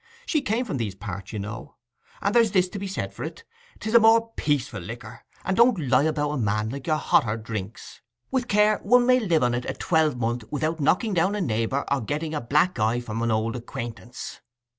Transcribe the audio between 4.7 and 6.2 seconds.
liquor, and don't lie